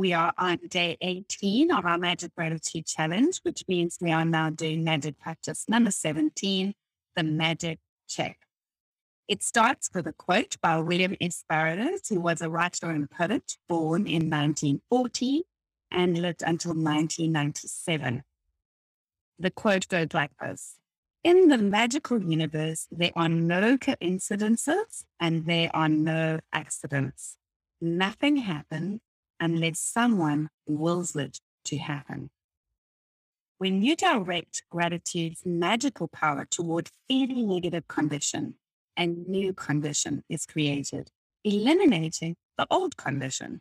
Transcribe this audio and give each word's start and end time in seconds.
we 0.00 0.14
are 0.14 0.32
on 0.38 0.56
day 0.70 0.96
18 1.02 1.70
of 1.70 1.84
our 1.84 1.98
Magic 1.98 2.34
Gratitude 2.34 2.86
Challenge, 2.86 3.38
which 3.42 3.64
means 3.68 3.98
we 4.00 4.10
are 4.10 4.24
now 4.24 4.48
doing 4.48 4.82
magic 4.82 5.18
practice 5.18 5.66
number 5.68 5.90
17, 5.90 6.72
the 7.16 7.22
magic 7.22 7.78
check. 8.08 8.38
It 9.28 9.42
starts 9.42 9.90
with 9.94 10.06
a 10.06 10.14
quote 10.14 10.56
by 10.62 10.78
William 10.78 11.16
S. 11.20 11.44
Burroughs, 11.46 12.08
who 12.08 12.18
was 12.18 12.40
a 12.40 12.48
writer 12.48 12.88
and 12.90 13.10
poet 13.10 13.58
born 13.68 14.06
in 14.06 14.30
1940 14.30 15.42
and 15.90 16.16
lived 16.16 16.42
until 16.46 16.70
1997. 16.70 18.22
The 19.38 19.50
quote 19.50 19.86
goes 19.88 20.14
like 20.14 20.30
this 20.40 20.76
In 21.22 21.48
the 21.48 21.58
magical 21.58 22.22
universe, 22.22 22.86
there 22.90 23.12
are 23.14 23.28
no 23.28 23.76
coincidences 23.76 25.04
and 25.20 25.44
there 25.44 25.70
are 25.74 25.90
no 25.90 26.40
accidents. 26.54 27.36
Nothing 27.82 28.38
happens 28.38 29.00
unless 29.40 29.80
someone 29.80 30.50
wills 30.66 31.16
it 31.16 31.40
to 31.64 31.78
happen. 31.78 32.30
When 33.58 33.82
you 33.82 33.96
direct 33.96 34.62
gratitude's 34.70 35.42
magical 35.44 36.08
power 36.08 36.46
toward 36.48 36.88
any 37.10 37.42
negative 37.42 37.88
condition, 37.88 38.54
a 38.96 39.06
new 39.06 39.52
condition 39.52 40.24
is 40.28 40.46
created, 40.46 41.10
eliminating 41.44 42.36
the 42.56 42.66
old 42.70 42.96
condition. 42.96 43.60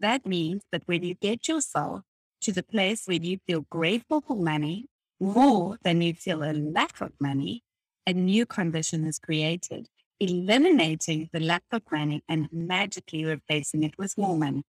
That 0.00 0.26
means 0.26 0.62
that 0.72 0.82
when 0.86 1.02
you 1.02 1.14
get 1.14 1.48
yourself 1.48 2.02
to 2.42 2.52
the 2.52 2.62
place 2.62 3.04
where 3.06 3.16
you 3.22 3.38
feel 3.46 3.66
grateful 3.70 4.20
for 4.20 4.36
money 4.36 4.86
more 5.20 5.78
than 5.82 6.02
you 6.02 6.12
feel 6.12 6.42
a 6.42 6.52
lack 6.52 7.00
of 7.00 7.12
money, 7.20 7.62
a 8.06 8.12
new 8.12 8.44
condition 8.44 9.06
is 9.06 9.18
created, 9.18 9.88
eliminating 10.18 11.30
the 11.32 11.40
lack 11.40 11.62
of 11.70 11.82
money 11.90 12.22
and 12.28 12.48
magically 12.52 13.24
replacing 13.24 13.84
it 13.84 13.96
with 13.96 14.18
more 14.18 14.36
money. 14.36 14.64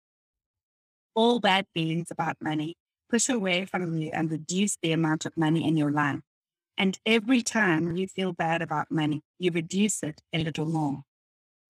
All 1.15 1.41
bad 1.41 1.66
feelings 1.75 2.11
about 2.11 2.37
money 2.41 2.77
push 3.11 3.29
away 3.29 3.66
from 3.66 3.98
you 3.98 4.11
and 4.15 4.30
reduce 4.30 4.79
the 4.83 4.93
amount 4.93 5.27
of 5.27 5.37
money 5.37 5.66
in 5.66 5.77
your 5.77 5.91
life. 5.91 6.21
And 6.79 6.99
every 7.04 7.43
time 7.43 7.95
you 7.96 8.07
feel 8.09 8.32
bad 8.32 8.63
about 8.63 8.91
money, 8.91 9.21
you 9.38 9.51
reduce 9.51 10.02
it 10.02 10.23
a 10.32 10.38
little 10.38 10.65
more. 10.65 11.02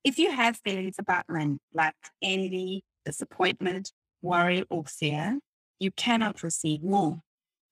If 0.05 0.19
you 0.19 0.31
have 0.31 0.59
feelings 0.59 0.97
about 0.99 1.25
money 1.29 1.59
like 1.75 1.95
envy, 2.23 2.85
disappointment, 3.05 3.91
worry, 4.21 4.65
or 4.71 4.85
fear, 4.85 5.41
you 5.81 5.91
cannot 5.91 6.45
receive 6.45 6.85
more. 6.85 7.23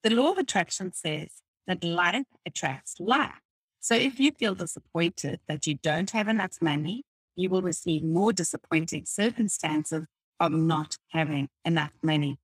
The 0.03 0.11
law 0.11 0.33
of 0.33 0.39
attraction 0.39 0.93
says 0.93 1.43
that 1.69 1.85
life 1.85 2.27
attracts 2.45 2.97
life. 2.99 3.39
So 3.79 3.95
if 3.95 4.19
you 4.19 4.33
feel 4.33 4.57
disappointed 4.57 5.41
that 5.47 5.67
you 5.69 5.77
don't 5.77 6.11
have 6.11 6.27
enough 6.27 6.61
money, 6.61 7.05
you 7.37 7.49
will 7.49 7.63
receive 7.63 8.03
more 8.03 8.33
disappointing 8.33 9.07
circumstances 9.07 10.07
of 10.41 10.53
not 10.53 10.97
having 11.11 11.49
enough 11.65 11.93
money. 12.03 12.39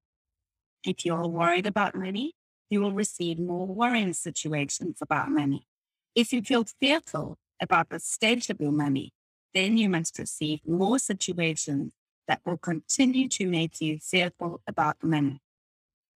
If 0.84 1.04
you're 1.04 1.26
worried 1.26 1.66
about 1.66 1.96
money, 1.96 2.34
you 2.70 2.80
will 2.80 2.92
receive 2.92 3.38
more 3.38 3.66
worrying 3.66 4.12
situations 4.12 4.98
about 5.00 5.30
money. 5.30 5.66
If 6.14 6.32
you 6.32 6.42
feel 6.42 6.64
fearful 6.80 7.38
about 7.60 7.88
the 7.88 7.98
state 7.98 8.50
of 8.50 8.60
your 8.60 8.72
money, 8.72 9.12
then 9.54 9.76
you 9.78 9.88
must 9.88 10.18
receive 10.18 10.60
more 10.66 10.98
situations 10.98 11.94
that 12.28 12.40
will 12.44 12.58
continue 12.58 13.28
to 13.30 13.46
make 13.48 13.80
you 13.80 13.98
fearful 13.98 14.60
about 14.66 15.02
money. 15.02 15.40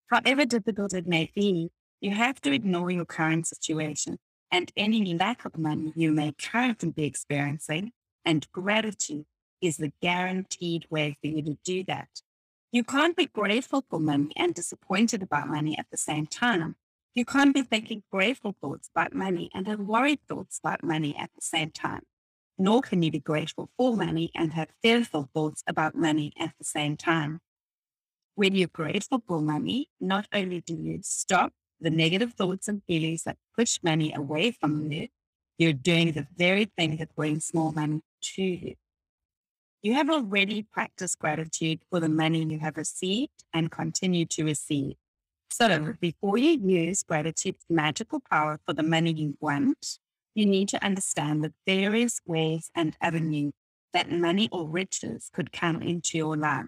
However 0.08 0.44
difficult 0.44 0.94
it 0.94 1.06
may 1.06 1.30
be, 1.34 1.70
you 2.00 2.12
have 2.12 2.40
to 2.42 2.52
ignore 2.52 2.90
your 2.90 3.04
current 3.04 3.46
situation 3.46 4.18
and 4.52 4.72
any 4.76 5.14
lack 5.14 5.44
of 5.44 5.58
money 5.58 5.92
you 5.96 6.12
may 6.12 6.32
currently 6.32 6.90
be 6.90 7.04
experiencing, 7.04 7.92
and 8.24 8.46
gratitude 8.52 9.24
is 9.60 9.76
the 9.76 9.92
guaranteed 10.00 10.86
way 10.90 11.16
for 11.20 11.28
you 11.28 11.42
to 11.42 11.58
do 11.64 11.84
that. 11.84 12.08
You 12.72 12.84
can't 12.84 13.16
be 13.16 13.26
grateful 13.26 13.84
for 13.88 13.98
money 13.98 14.32
and 14.36 14.54
disappointed 14.54 15.22
about 15.22 15.48
money 15.48 15.78
at 15.78 15.86
the 15.90 15.96
same 15.96 16.26
time. 16.26 16.76
You 17.14 17.24
can't 17.24 17.54
be 17.54 17.62
thinking 17.62 18.02
grateful 18.10 18.54
thoughts 18.60 18.90
about 18.94 19.14
money 19.14 19.50
and 19.54 19.66
have 19.66 19.80
worried 19.80 20.20
thoughts 20.28 20.58
about 20.58 20.84
money 20.84 21.16
at 21.16 21.30
the 21.34 21.42
same 21.42 21.70
time 21.70 22.02
nor 22.58 22.80
can 22.80 23.02
you 23.02 23.10
be 23.10 23.20
grateful 23.20 23.70
for 23.76 23.96
money 23.96 24.30
and 24.34 24.52
have 24.54 24.68
fearful 24.82 25.28
thoughts 25.34 25.62
about 25.66 25.94
money 25.94 26.32
at 26.38 26.52
the 26.58 26.64
same 26.64 26.96
time. 26.96 27.40
When 28.34 28.54
you're 28.54 28.68
grateful 28.68 29.22
for 29.26 29.40
money, 29.40 29.88
not 30.00 30.26
only 30.32 30.60
do 30.60 30.74
you 30.74 31.00
stop 31.02 31.52
the 31.80 31.90
negative 31.90 32.32
thoughts 32.34 32.68
and 32.68 32.82
feelings 32.86 33.24
that 33.24 33.36
push 33.56 33.78
money 33.82 34.12
away 34.14 34.50
from 34.50 34.90
you, 34.90 35.08
you're 35.58 35.72
doing 35.72 36.12
the 36.12 36.26
very 36.36 36.66
thing 36.76 36.96
that 36.98 37.14
brings 37.14 37.52
more 37.54 37.72
money 37.72 38.00
to 38.20 38.42
you. 38.42 38.74
You 39.82 39.94
have 39.94 40.10
already 40.10 40.62
practiced 40.62 41.18
gratitude 41.18 41.80
for 41.90 42.00
the 42.00 42.08
money 42.08 42.44
you 42.44 42.58
have 42.58 42.76
received 42.76 43.44
and 43.52 43.70
continue 43.70 44.26
to 44.26 44.44
receive. 44.44 44.96
So 45.50 45.94
before 46.00 46.38
you 46.38 46.58
use 46.58 47.02
gratitude's 47.02 47.64
magical 47.70 48.20
power 48.30 48.58
for 48.66 48.72
the 48.72 48.82
money 48.82 49.12
you 49.12 49.36
want, 49.40 49.98
you 50.34 50.44
need 50.44 50.68
to 50.70 50.84
understand 50.84 51.44
the 51.44 51.52
various 51.66 52.20
ways 52.26 52.70
and 52.74 52.96
avenues 53.00 53.52
that 53.92 54.10
money 54.10 54.48
or 54.52 54.68
riches 54.68 55.30
could 55.32 55.52
come 55.52 55.80
into 55.80 56.18
your 56.18 56.36
life. 56.36 56.66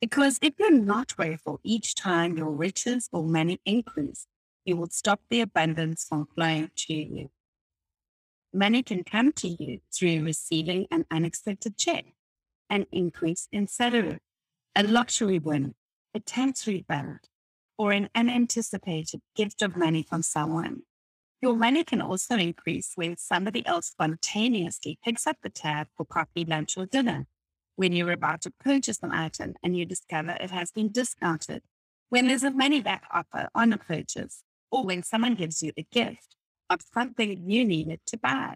Because 0.00 0.38
if 0.40 0.54
you're 0.58 0.70
not 0.70 1.14
grateful 1.14 1.60
each 1.62 1.94
time 1.94 2.38
your 2.38 2.50
riches 2.50 3.08
or 3.12 3.22
money 3.24 3.60
increase, 3.66 4.26
you 4.64 4.76
will 4.76 4.88
stop 4.88 5.20
the 5.28 5.42
abundance 5.42 6.06
from 6.08 6.26
flowing 6.34 6.70
to 6.74 6.94
you. 6.94 7.30
Money 8.52 8.82
can 8.82 9.04
come 9.04 9.30
to 9.30 9.48
you 9.48 9.78
through 9.94 10.24
receiving 10.24 10.84
an 10.90 11.04
unexpected 11.08 11.76
check, 11.76 12.06
an 12.68 12.84
increase 12.90 13.46
in 13.52 13.68
salary, 13.68 14.18
a 14.74 14.82
luxury 14.82 15.38
win, 15.38 15.72
a 16.14 16.18
tax 16.20 16.66
refund, 16.66 17.20
or 17.78 17.92
an 17.92 18.08
unanticipated 18.12 19.20
gift 19.36 19.62
of 19.62 19.76
money 19.76 20.02
from 20.02 20.22
someone. 20.22 20.80
Your 21.40 21.54
money 21.54 21.84
can 21.84 22.02
also 22.02 22.36
increase 22.36 22.90
when 22.96 23.16
somebody 23.16 23.64
else 23.66 23.86
spontaneously 23.86 24.98
picks 25.04 25.28
up 25.28 25.36
the 25.44 25.48
tab 25.48 25.86
for 25.96 26.04
coffee, 26.04 26.44
lunch, 26.44 26.76
or 26.76 26.86
dinner. 26.86 27.28
When 27.76 27.92
you're 27.92 28.10
about 28.10 28.42
to 28.42 28.52
purchase 28.58 28.98
an 29.00 29.12
item 29.12 29.54
and 29.62 29.76
you 29.76 29.86
discover 29.86 30.32
it 30.32 30.50
has 30.50 30.72
been 30.72 30.90
discounted. 30.90 31.62
When 32.08 32.26
there's 32.26 32.42
a 32.42 32.50
money 32.50 32.80
back 32.80 33.04
offer 33.12 33.48
on 33.54 33.72
a 33.72 33.78
purchase, 33.78 34.42
or 34.72 34.84
when 34.84 35.04
someone 35.04 35.36
gives 35.36 35.62
you 35.62 35.70
a 35.78 35.86
gift 35.92 36.34
of 36.70 36.80
something 36.94 37.42
you 37.50 37.64
needed 37.64 38.00
to 38.06 38.16
buy. 38.16 38.54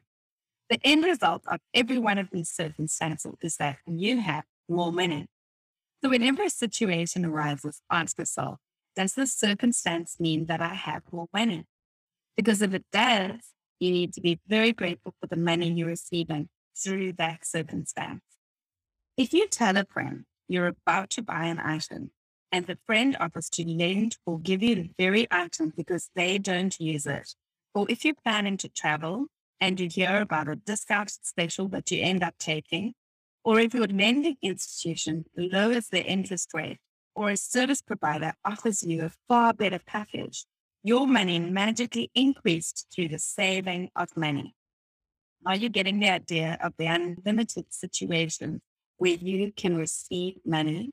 The 0.70 0.78
end 0.82 1.04
result 1.04 1.42
of 1.46 1.60
every 1.74 1.98
one 1.98 2.16
of 2.16 2.28
these 2.32 2.48
circumstances 2.48 3.34
is 3.42 3.56
that 3.56 3.78
you 3.86 4.20
have 4.20 4.44
more 4.68 4.92
money. 4.92 5.26
So 6.02 6.08
whenever 6.08 6.44
a 6.44 6.50
situation 6.50 7.24
arises, 7.24 7.82
ask 7.90 8.18
yourself, 8.18 8.58
does 8.96 9.14
this 9.14 9.34
circumstance 9.34 10.16
mean 10.20 10.46
that 10.46 10.62
I 10.62 10.74
have 10.74 11.02
more 11.12 11.28
money? 11.34 11.64
Because 12.36 12.62
if 12.62 12.72
it 12.72 12.84
does, 12.92 13.40
you 13.80 13.90
need 13.90 14.14
to 14.14 14.20
be 14.20 14.40
very 14.46 14.72
grateful 14.72 15.14
for 15.20 15.26
the 15.26 15.36
money 15.36 15.70
you're 15.70 15.88
receiving 15.88 16.48
through 16.76 17.14
that 17.14 17.46
circumstance. 17.46 18.22
If 19.16 19.32
you 19.32 19.48
tell 19.48 19.76
a 19.76 19.84
friend 19.84 20.24
you're 20.48 20.66
about 20.66 21.10
to 21.10 21.22
buy 21.22 21.44
an 21.46 21.58
item 21.58 22.10
and 22.50 22.66
the 22.66 22.78
friend 22.86 23.16
offers 23.18 23.48
to 23.50 23.66
lend 23.66 24.16
or 24.26 24.38
give 24.38 24.62
you 24.62 24.74
the 24.74 24.90
very 24.98 25.26
item 25.30 25.72
because 25.76 26.10
they 26.14 26.38
don't 26.38 26.78
use 26.78 27.06
it, 27.06 27.34
or 27.74 27.86
if 27.88 28.04
you're 28.04 28.14
planning 28.24 28.56
to 28.58 28.68
travel 28.68 29.26
and 29.60 29.80
you 29.80 29.88
hear 29.88 30.20
about 30.20 30.48
a 30.48 30.56
discounted 30.56 31.24
special 31.26 31.68
that 31.68 31.90
you 31.90 32.02
end 32.02 32.22
up 32.22 32.34
taking, 32.38 32.94
or 33.44 33.60
if 33.60 33.74
your 33.74 33.86
lending 33.86 34.36
institution 34.42 35.24
lowers 35.36 35.88
their 35.88 36.04
interest 36.04 36.50
rate, 36.54 36.78
or 37.14 37.30
a 37.30 37.36
service 37.36 37.82
provider 37.82 38.32
offers 38.44 38.82
you 38.82 39.04
a 39.04 39.10
far 39.28 39.52
better 39.52 39.80
package, 39.86 40.46
your 40.82 41.06
money 41.06 41.38
magically 41.38 42.10
increased 42.14 42.86
through 42.94 43.08
the 43.08 43.18
saving 43.18 43.90
of 43.96 44.16
money. 44.16 44.54
Are 45.46 45.56
you 45.56 45.68
getting 45.68 46.00
the 46.00 46.10
idea 46.10 46.58
of 46.62 46.72
the 46.78 46.86
unlimited 46.86 47.72
situation 47.72 48.62
where 48.96 49.12
you 49.12 49.52
can 49.52 49.76
receive 49.76 50.36
money? 50.44 50.90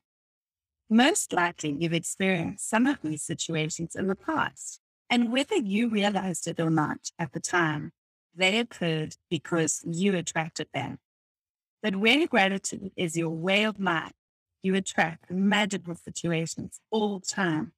Most 0.90 1.32
likely 1.32 1.76
you've 1.78 1.94
experienced 1.94 2.68
some 2.68 2.86
of 2.86 2.98
these 3.02 3.22
situations 3.22 3.96
in 3.96 4.08
the 4.08 4.14
past. 4.14 4.81
And 5.12 5.30
whether 5.30 5.56
you 5.56 5.90
realized 5.90 6.48
it 6.48 6.58
or 6.58 6.70
not 6.70 7.10
at 7.18 7.34
the 7.34 7.38
time, 7.38 7.92
they 8.34 8.58
occurred 8.58 9.16
because 9.28 9.84
you 9.84 10.16
attracted 10.16 10.68
them. 10.72 11.00
But 11.82 11.96
when 11.96 12.24
gratitude 12.24 12.92
is 12.96 13.14
your 13.14 13.28
way 13.28 13.64
of 13.64 13.78
life, 13.78 14.14
you 14.62 14.74
attract 14.74 15.30
magical 15.30 15.96
situations 15.96 16.80
all 16.90 17.18
the 17.18 17.26
time. 17.26 17.72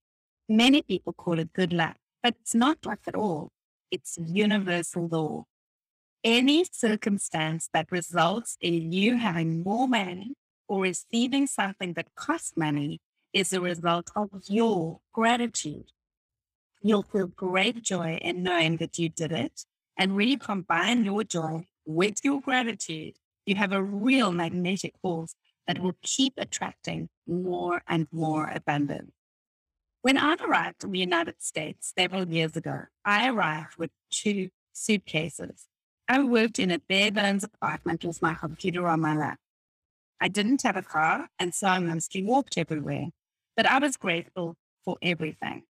Many 0.49 0.83
people 0.83 1.13
call 1.13 1.41
it 1.41 1.53
good 1.53 1.73
luck. 1.73 1.97
But 2.23 2.37
it's 2.41 2.55
not 2.55 2.87
luck 2.87 3.01
at 3.09 3.17
all. 3.17 3.51
It's 3.91 4.17
universal 4.17 5.09
law. 5.09 5.47
Any 6.23 6.65
circumstance 6.71 7.69
that 7.73 7.91
results 7.91 8.57
in 8.61 8.93
you 8.93 9.17
having 9.17 9.65
more 9.65 9.89
money 9.89 10.35
or 10.69 10.83
receiving 10.83 11.49
something 11.49 11.95
that 11.95 12.15
costs 12.15 12.53
money 12.57 13.01
is 13.33 13.53
a 13.53 13.61
result 13.61 14.13
of 14.15 14.31
your 14.47 15.01
gratitude. 15.13 15.91
You'll 16.87 17.03
feel 17.03 17.29
great 17.29 17.83
joy 17.83 18.19
in 18.21 18.43
knowing 18.43 18.77
that 18.77 18.99
you 18.99 19.09
did 19.09 19.33
it. 19.33 19.65
And 19.99 20.15
when 20.15 20.29
you 20.29 20.37
combine 20.37 21.03
your 21.03 21.25
joy 21.25 21.67
with 21.87 22.23
your 22.23 22.43
gratitude, 22.43 23.17
you 23.47 23.55
have 23.55 23.73
a 23.73 23.83
real 23.83 24.33
magnetic 24.33 24.93
force 25.01 25.35
that 25.67 25.79
will 25.79 25.97
keep 26.03 26.35
attracting 26.37 27.09
more 27.27 27.81
and 27.89 28.07
more 28.13 28.51
abundance. 28.55 29.13
When 30.03 30.19
I 30.19 30.35
arrived 30.35 30.85
in 30.85 30.93
the 30.93 30.99
United 30.99 31.37
States 31.43 31.95
several 31.97 32.29
years 32.29 32.55
ago, 32.55 32.83
I 33.03 33.31
arrived 33.31 33.79
with 33.79 33.91
two 34.11 34.51
suitcases. 34.75 35.69
I 36.07 36.23
worked 36.23 36.59
in 36.59 36.71
a 36.71 36.81
bare 36.81 37.11
bones 37.11 37.45
apartment 37.45 38.05
with 38.05 38.21
my 38.21 38.35
computer 38.35 38.87
on 38.87 39.01
my 39.01 39.17
lap. 39.17 39.39
I 40.21 40.29
didn't 40.29 40.61
have 40.65 40.77
a 40.77 40.83
car, 40.83 41.29
and 41.39 41.55
so 41.55 41.67
I 41.67 41.79
mostly 41.79 42.23
walked 42.23 42.59
everywhere. 42.59 43.07
But 43.57 43.65
I 43.65 43.79
was 43.79 43.97
grateful 43.97 44.57
for 44.85 44.99
everything. 45.01 45.63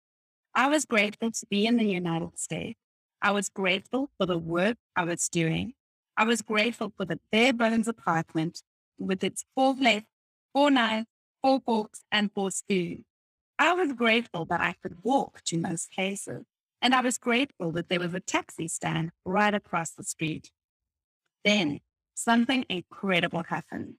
I 0.56 0.68
was 0.68 0.84
grateful 0.84 1.32
to 1.32 1.46
be 1.46 1.66
in 1.66 1.78
the 1.78 1.84
United 1.84 2.38
States. 2.38 2.78
I 3.20 3.32
was 3.32 3.48
grateful 3.48 4.10
for 4.16 4.26
the 4.26 4.38
work 4.38 4.76
I 4.94 5.02
was 5.04 5.28
doing. 5.28 5.72
I 6.16 6.24
was 6.24 6.42
grateful 6.42 6.92
for 6.96 7.04
the 7.04 7.18
bare 7.32 7.52
bones 7.52 7.88
apartment 7.88 8.62
with 8.96 9.24
its 9.24 9.44
four 9.56 9.74
plates, 9.74 10.06
four 10.52 10.70
knives, 10.70 11.06
four 11.42 11.60
forks, 11.60 12.04
and 12.12 12.30
four 12.32 12.52
spoons. 12.52 13.04
I 13.58 13.72
was 13.72 13.94
grateful 13.94 14.44
that 14.44 14.60
I 14.60 14.76
could 14.80 15.02
walk 15.02 15.42
to 15.46 15.58
most 15.58 15.90
places, 15.90 16.44
and 16.80 16.94
I 16.94 17.00
was 17.00 17.18
grateful 17.18 17.72
that 17.72 17.88
there 17.88 17.98
was 17.98 18.14
a 18.14 18.20
taxi 18.20 18.68
stand 18.68 19.10
right 19.24 19.54
across 19.54 19.90
the 19.90 20.04
street. 20.04 20.52
Then 21.44 21.80
something 22.14 22.64
incredible 22.68 23.42
happened. 23.42 23.94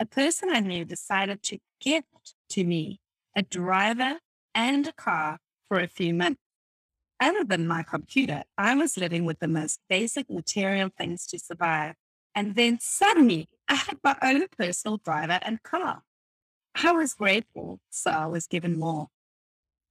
A 0.00 0.06
person 0.06 0.50
I 0.50 0.58
knew 0.58 0.84
decided 0.84 1.44
to 1.44 1.58
gift 1.80 2.34
to 2.50 2.64
me 2.64 3.00
a 3.36 3.42
driver 3.42 4.18
and 4.52 4.88
a 4.88 4.92
car 4.92 5.38
for 5.72 5.80
a 5.80 5.88
few 5.88 6.12
months. 6.12 6.38
Other 7.18 7.44
than 7.44 7.66
my 7.66 7.82
computer, 7.82 8.42
I 8.58 8.74
was 8.74 8.98
living 8.98 9.24
with 9.24 9.38
the 9.38 9.48
most 9.48 9.80
basic 9.88 10.28
material 10.28 10.90
things 10.98 11.26
to 11.28 11.38
survive. 11.38 11.94
And 12.34 12.56
then 12.56 12.76
suddenly 12.78 13.48
I 13.68 13.76
had 13.76 13.96
my 14.04 14.18
own 14.22 14.44
personal 14.58 14.98
driver 14.98 15.38
and 15.40 15.62
car. 15.62 16.02
I 16.74 16.92
was 16.92 17.14
grateful, 17.14 17.80
so 17.88 18.10
I 18.10 18.26
was 18.26 18.46
given 18.46 18.78
more. 18.78 19.06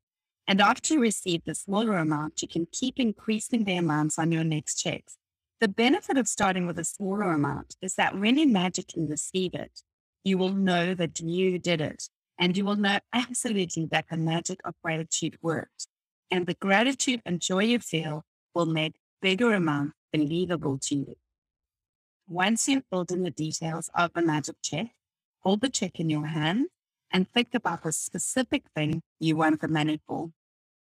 And 0.46 0.60
after 0.60 0.94
you 0.94 1.00
receive 1.00 1.44
the 1.44 1.54
smaller 1.54 1.96
amount, 1.96 2.42
you 2.42 2.48
can 2.48 2.66
keep 2.70 3.00
increasing 3.00 3.64
the 3.64 3.76
amounts 3.76 4.18
on 4.18 4.30
your 4.30 4.44
next 4.44 4.76
checks. 4.76 5.16
The 5.60 5.68
benefit 5.68 6.18
of 6.18 6.28
starting 6.28 6.66
with 6.66 6.78
a 6.78 6.84
smaller 6.84 7.32
amount 7.32 7.76
is 7.80 7.94
that 7.94 8.18
when 8.18 8.36
you 8.36 8.48
magically 8.48 9.06
receive 9.06 9.54
it, 9.54 9.82
you 10.24 10.38
will 10.38 10.52
know 10.52 10.94
that 10.94 11.20
you 11.20 11.58
did 11.58 11.80
it. 11.80 12.08
And 12.38 12.56
you 12.56 12.64
will 12.64 12.76
know 12.76 12.98
absolutely 13.12 13.86
that 13.92 14.06
the 14.10 14.16
magic 14.16 14.60
of 14.64 14.74
gratitude 14.82 15.38
worked. 15.42 15.86
And 16.30 16.46
the 16.46 16.54
gratitude 16.54 17.22
and 17.24 17.40
joy 17.40 17.64
you 17.64 17.78
feel 17.78 18.24
will 18.54 18.66
make 18.66 18.94
bigger 19.22 19.54
amounts 19.54 19.94
believable 20.12 20.78
to 20.78 20.96
you. 20.96 21.16
Once 22.28 22.68
you've 22.68 22.84
filled 22.90 23.10
in 23.10 23.22
the 23.22 23.30
details 23.30 23.88
of 23.94 24.12
the 24.14 24.20
magic 24.20 24.56
check, 24.62 24.88
hold 25.40 25.60
the 25.60 25.70
check 25.70 25.98
in 25.98 26.10
your 26.10 26.26
hand 26.26 26.66
and 27.10 27.28
think 27.28 27.54
about 27.54 27.82
the 27.82 27.92
specific 27.92 28.64
thing 28.74 29.00
you 29.20 29.36
want 29.36 29.60
the 29.60 29.68
money 29.68 30.00
for. 30.06 30.30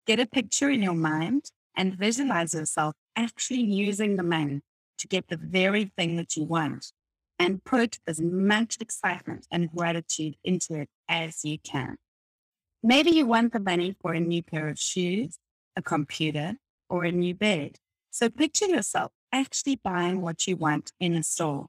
Get 0.05 0.19
a 0.19 0.25
picture 0.25 0.69
in 0.69 0.81
your 0.81 0.95
mind 0.95 1.51
and 1.77 1.97
visualize 1.97 2.53
yourself 2.53 2.95
actually 3.15 3.61
using 3.61 4.15
the 4.15 4.23
money 4.23 4.61
to 4.97 5.07
get 5.07 5.27
the 5.29 5.38
very 5.38 5.85
thing 5.97 6.17
that 6.17 6.35
you 6.35 6.43
want 6.43 6.91
and 7.39 7.63
put 7.63 7.99
as 8.07 8.21
much 8.21 8.77
excitement 8.79 9.47
and 9.51 9.71
gratitude 9.71 10.35
into 10.43 10.81
it 10.81 10.89
as 11.07 11.43
you 11.43 11.57
can. 11.59 11.97
Maybe 12.83 13.11
you 13.11 13.25
want 13.25 13.53
the 13.53 13.59
money 13.59 13.95
for 14.01 14.13
a 14.13 14.19
new 14.19 14.41
pair 14.43 14.67
of 14.67 14.79
shoes, 14.79 15.38
a 15.75 15.81
computer, 15.81 16.55
or 16.89 17.03
a 17.03 17.11
new 17.11 17.33
bed. 17.33 17.77
So 18.12 18.30
picture 18.30 18.68
yourself 18.68 19.13
actually 19.31 19.80
buying 19.81 20.22
what 20.22 20.46
you 20.46 20.58
want 20.58 20.92
in 21.00 21.16
a 21.16 21.24
store. 21.24 21.68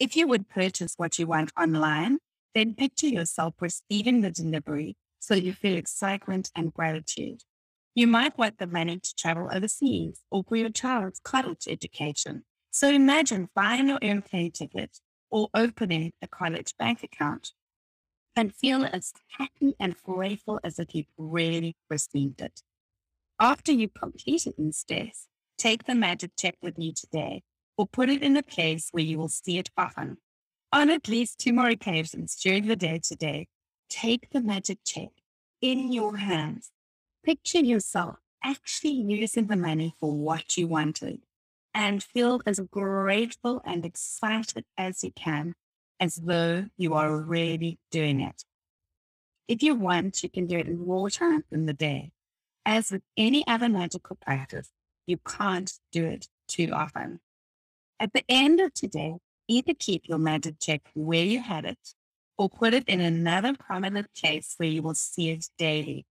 If 0.00 0.16
you 0.16 0.26
would 0.26 0.48
purchase 0.48 0.94
what 0.96 1.18
you 1.18 1.28
want 1.28 1.52
online, 1.58 2.18
then 2.54 2.74
picture 2.74 3.06
yourself 3.06 3.54
receiving 3.60 4.20
the 4.20 4.30
delivery 4.30 4.96
so 5.20 5.34
you 5.34 5.52
feel 5.52 5.76
excitement 5.76 6.50
and 6.56 6.74
gratitude. 6.74 7.42
You 7.94 8.08
might 8.08 8.36
want 8.36 8.58
the 8.58 8.66
money 8.66 8.98
to 8.98 9.14
travel 9.14 9.48
overseas 9.52 10.22
or 10.30 10.44
for 10.46 10.56
your 10.56 10.70
child's 10.70 11.20
college 11.20 11.66
education. 11.68 12.44
So 12.70 12.90
imagine 12.90 13.48
buying 13.54 13.88
your 13.88 13.98
airplane 14.02 14.50
ticket 14.50 14.98
or 15.30 15.48
opening 15.54 16.12
a 16.20 16.26
college 16.26 16.74
bank 16.78 17.04
account 17.04 17.52
and 18.34 18.54
feel 18.54 18.84
as 18.84 19.12
happy 19.38 19.74
and 19.80 19.96
grateful 20.02 20.60
as 20.62 20.78
if 20.78 20.94
you've 20.94 21.06
really 21.16 21.76
received 21.88 22.40
it. 22.42 22.60
After 23.40 23.72
you've 23.72 23.94
completed 23.94 24.54
these 24.58 24.76
steps, 24.76 25.28
take 25.58 25.84
the 25.84 25.94
magic 25.94 26.32
check 26.38 26.56
with 26.62 26.74
you 26.78 26.92
today 26.92 27.42
or 27.76 27.86
put 27.86 28.08
it 28.08 28.22
in 28.22 28.36
a 28.36 28.42
place 28.42 28.88
where 28.92 29.04
you 29.04 29.18
will 29.18 29.28
see 29.28 29.58
it 29.58 29.70
often 29.76 30.18
on 30.72 30.90
at 30.90 31.08
least 31.08 31.38
two 31.38 31.52
more 31.52 31.68
occasions 31.68 32.36
during 32.36 32.66
the 32.66 32.76
day 32.76 33.00
today, 33.02 33.48
take 33.88 34.30
the 34.30 34.40
magic 34.40 34.78
check 34.84 35.08
in 35.60 35.92
your 35.92 36.18
hands. 36.18 36.70
Picture 37.24 37.60
yourself 37.60 38.16
actually 38.42 38.92
using 38.92 39.46
the 39.46 39.56
money 39.56 39.94
for 39.98 40.12
what 40.12 40.56
you 40.56 40.66
wanted 40.66 41.20
and 41.72 42.02
feel 42.02 42.40
as 42.46 42.60
grateful 42.70 43.62
and 43.64 43.84
excited 43.84 44.64
as 44.76 45.02
you 45.02 45.12
can, 45.12 45.54
as 46.00 46.16
though 46.16 46.66
you 46.76 46.94
are 46.94 47.10
already 47.10 47.78
doing 47.90 48.20
it. 48.20 48.44
If 49.48 49.62
you 49.62 49.74
want, 49.74 50.22
you 50.22 50.28
can 50.28 50.46
do 50.46 50.58
it 50.58 50.66
in 50.66 50.78
more 50.78 51.10
times 51.10 51.44
in 51.50 51.66
the 51.66 51.72
day. 51.72 52.12
As 52.64 52.90
with 52.90 53.02
any 53.16 53.46
other 53.46 53.68
magical 53.68 54.16
practice, 54.16 54.70
you 55.06 55.18
can't 55.18 55.72
do 55.92 56.04
it 56.04 56.28
too 56.48 56.70
often. 56.72 57.20
At 57.98 58.12
the 58.12 58.24
end 58.28 58.60
of 58.60 58.74
today, 58.74 59.16
either 59.48 59.74
keep 59.74 60.08
your 60.08 60.18
magic 60.18 60.56
check 60.60 60.82
where 60.94 61.24
you 61.24 61.40
had 61.40 61.64
it 61.64 61.94
or 62.36 62.50
put 62.50 62.74
it 62.74 62.84
in 62.88 63.00
another 63.00 63.54
prominent 63.54 64.08
place 64.14 64.54
where 64.58 64.68
you 64.68 64.82
will 64.82 64.94
see 64.94 65.30
it 65.30 65.46
daily. 65.56 66.04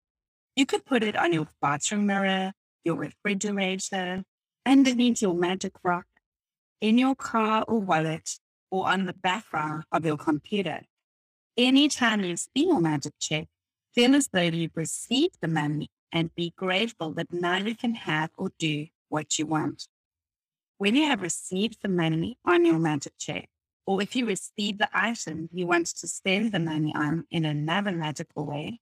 You 0.54 0.66
could 0.66 0.84
put 0.84 1.02
it 1.02 1.16
on 1.16 1.32
your 1.32 1.48
bathroom 1.60 2.06
mirror, 2.06 2.52
your 2.84 2.96
refrigerator, 2.96 4.22
underneath 4.64 5.22
your 5.22 5.34
magic 5.34 5.72
rock, 5.82 6.06
in 6.80 6.98
your 6.98 7.14
car 7.14 7.64
or 7.66 7.80
wallet, 7.80 8.38
or 8.70 8.88
on 8.88 9.06
the 9.06 9.12
background 9.12 9.84
of 9.90 10.04
your 10.04 10.16
computer. 10.16 10.82
Anytime 11.56 12.22
you 12.24 12.36
see 12.36 12.66
your 12.66 12.80
magic 12.80 13.14
check, 13.20 13.46
feel 13.94 14.14
as 14.14 14.28
though 14.32 14.40
you've 14.40 14.76
received 14.76 15.36
the 15.40 15.48
money 15.48 15.88
and 16.12 16.34
be 16.34 16.52
grateful 16.56 17.12
that 17.14 17.32
now 17.32 17.56
you 17.56 17.74
can 17.74 17.94
have 17.94 18.30
or 18.36 18.50
do 18.58 18.86
what 19.08 19.38
you 19.38 19.46
want. 19.46 19.88
When 20.78 20.94
you 20.94 21.06
have 21.06 21.22
received 21.22 21.78
the 21.82 21.88
money 21.88 22.38
on 22.44 22.64
your 22.66 22.78
magic 22.78 23.14
check, 23.18 23.48
or 23.86 24.02
if 24.02 24.14
you 24.14 24.26
receive 24.26 24.78
the 24.78 24.88
item 24.92 25.48
you 25.52 25.66
want 25.66 25.86
to 25.86 26.06
spend 26.06 26.52
the 26.52 26.58
money 26.58 26.92
on 26.94 27.24
in 27.30 27.44
another 27.44 27.92
magical 27.92 28.46
way, 28.46 28.80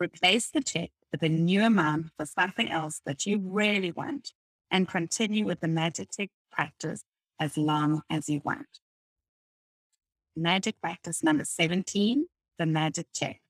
replace 0.00 0.50
the 0.50 0.62
check 0.62 0.90
with 1.10 1.22
a 1.22 1.28
new 1.28 1.62
amount 1.64 2.06
for 2.16 2.26
something 2.26 2.70
else 2.70 3.00
that 3.06 3.26
you 3.26 3.38
really 3.42 3.92
want 3.92 4.32
and 4.70 4.88
continue 4.88 5.44
with 5.44 5.60
the 5.60 5.68
magic 5.68 6.08
check 6.16 6.30
practice 6.50 7.04
as 7.38 7.56
long 7.56 8.02
as 8.10 8.28
you 8.28 8.40
want. 8.44 8.66
Magic 10.34 10.80
practice 10.80 11.22
number 11.22 11.44
17, 11.44 12.26
the 12.58 12.66
magic 12.66 13.06
check. 13.14 13.40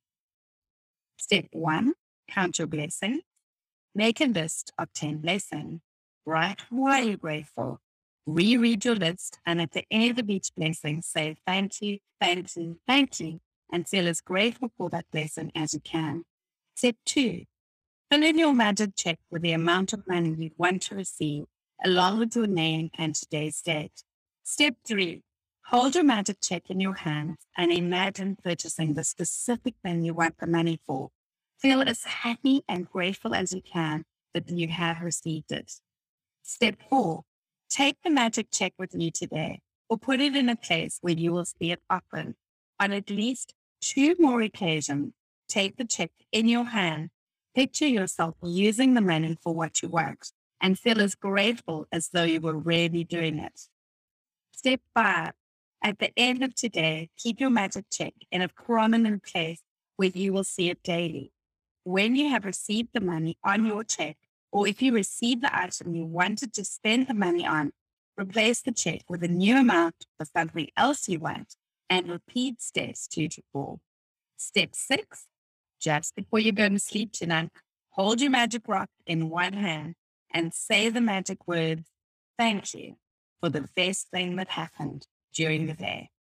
Step 1.18 1.46
one, 1.52 1.94
count 2.32 2.58
your 2.58 2.66
blessings. 2.66 3.22
Make 3.94 4.20
a 4.20 4.26
list 4.26 4.72
of 4.78 4.92
10 4.94 5.18
blessings. 5.18 5.80
Write 6.24 6.62
why 6.70 7.00
you're 7.00 7.16
grateful. 7.16 7.80
Reread 8.26 8.84
your 8.84 8.94
list 8.94 9.38
and 9.44 9.60
at 9.60 9.72
the 9.72 9.84
end 9.90 10.18
of 10.18 10.30
each 10.30 10.54
blessing, 10.56 11.02
say 11.02 11.36
thank 11.46 11.82
you, 11.82 11.98
thank 12.20 12.54
you, 12.56 12.78
thank 12.86 13.18
you, 13.18 13.40
and 13.72 13.88
feel 13.88 14.06
as 14.06 14.20
grateful 14.20 14.70
for 14.78 14.88
that 14.90 15.06
blessing 15.10 15.50
as 15.54 15.74
you 15.74 15.80
can. 15.80 16.24
Step 16.76 16.96
two, 17.04 17.44
fill 18.10 18.22
in 18.22 18.38
your 18.38 18.54
magic 18.54 18.90
check 18.96 19.18
with 19.30 19.42
the 19.42 19.52
amount 19.52 19.92
of 19.92 20.06
money 20.06 20.34
you 20.38 20.50
want 20.56 20.82
to 20.82 20.94
receive, 20.94 21.44
along 21.84 22.20
with 22.20 22.36
your 22.36 22.46
name 22.46 22.90
and 22.96 23.14
today's 23.14 23.60
date. 23.60 24.04
Step 24.44 24.76
three, 24.86 25.22
hold 25.66 25.96
your 25.96 26.04
magic 26.04 26.36
check 26.40 26.70
in 26.70 26.78
your 26.78 26.94
hands 26.94 27.38
and 27.56 27.72
imagine 27.72 28.36
purchasing 28.42 28.94
the 28.94 29.04
specific 29.04 29.74
thing 29.82 30.04
you 30.04 30.14
want 30.14 30.38
the 30.38 30.46
money 30.46 30.80
for. 30.86 31.10
Feel 31.62 31.82
as 31.82 32.02
happy 32.02 32.64
and 32.68 32.90
grateful 32.90 33.36
as 33.36 33.52
you 33.52 33.62
can 33.62 34.04
that 34.34 34.50
you 34.50 34.66
have 34.66 35.00
received 35.00 35.52
it. 35.52 35.74
Step 36.42 36.74
four, 36.90 37.22
take 37.70 37.96
the 38.02 38.10
magic 38.10 38.48
check 38.50 38.72
with 38.80 38.90
you 38.98 39.12
today 39.12 39.60
or 39.88 39.96
put 39.96 40.18
it 40.18 40.34
in 40.34 40.48
a 40.48 40.56
place 40.56 40.98
where 41.02 41.14
you 41.14 41.30
will 41.30 41.44
see 41.44 41.70
it 41.70 41.80
often. 41.88 42.34
On 42.80 42.90
at 42.90 43.08
least 43.08 43.54
two 43.80 44.16
more 44.18 44.42
occasions, 44.42 45.12
take 45.48 45.76
the 45.76 45.84
check 45.84 46.10
in 46.32 46.48
your 46.48 46.64
hand, 46.64 47.10
picture 47.54 47.86
yourself 47.86 48.34
using 48.42 48.94
the 48.94 49.00
money 49.00 49.38
for 49.40 49.54
what 49.54 49.82
you 49.82 49.88
want, 49.88 50.32
and 50.60 50.76
feel 50.76 51.00
as 51.00 51.14
grateful 51.14 51.86
as 51.92 52.08
though 52.12 52.24
you 52.24 52.40
were 52.40 52.58
really 52.58 53.04
doing 53.04 53.38
it. 53.38 53.68
Step 54.50 54.80
five, 54.96 55.30
at 55.80 56.00
the 56.00 56.10
end 56.16 56.42
of 56.42 56.56
today, 56.56 57.10
keep 57.16 57.38
your 57.38 57.50
magic 57.50 57.84
check 57.88 58.14
in 58.32 58.42
a 58.42 58.48
prominent 58.48 59.22
place 59.22 59.62
where 59.94 60.08
you 60.08 60.32
will 60.32 60.42
see 60.42 60.68
it 60.68 60.82
daily. 60.82 61.30
When 61.84 62.14
you 62.14 62.30
have 62.30 62.44
received 62.44 62.90
the 62.94 63.00
money 63.00 63.36
on 63.44 63.66
your 63.66 63.82
check, 63.82 64.16
or 64.52 64.68
if 64.68 64.80
you 64.82 64.92
receive 64.92 65.40
the 65.40 65.56
item 65.56 65.94
you 65.94 66.04
wanted 66.04 66.52
to 66.54 66.64
spend 66.64 67.08
the 67.08 67.14
money 67.14 67.44
on, 67.44 67.72
replace 68.16 68.62
the 68.62 68.72
check 68.72 69.02
with 69.08 69.22
a 69.24 69.28
new 69.28 69.56
amount 69.56 70.06
for 70.16 70.24
something 70.24 70.68
else 70.76 71.08
you 71.08 71.18
want 71.18 71.56
and 71.90 72.08
repeat 72.08 72.60
steps 72.60 73.08
two 73.08 73.28
to 73.28 73.42
four. 73.52 73.80
Step 74.36 74.70
six, 74.74 75.26
just 75.80 76.14
before 76.14 76.38
you 76.38 76.52
go 76.52 76.68
to 76.68 76.78
sleep 76.78 77.12
tonight, 77.12 77.50
hold 77.90 78.20
your 78.20 78.30
magic 78.30 78.62
rock 78.68 78.88
in 79.06 79.28
one 79.28 79.54
hand 79.54 79.94
and 80.32 80.54
say 80.54 80.88
the 80.88 81.00
magic 81.00 81.46
words, 81.48 81.90
thank 82.38 82.72
you 82.74 82.96
for 83.40 83.48
the 83.48 83.68
best 83.74 84.08
thing 84.10 84.36
that 84.36 84.48
happened 84.50 85.06
during 85.34 85.66
the 85.66 85.74
day. 85.74 86.11